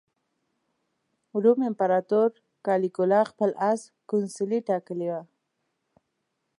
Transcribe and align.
روم 1.43 1.59
امپراطور 1.69 2.29
کالیګولا 2.65 3.21
خپل 3.31 3.49
اس 3.69 3.81
کونسلي 4.09 4.59
ټاکلی 4.69 5.07
و. 5.11 5.15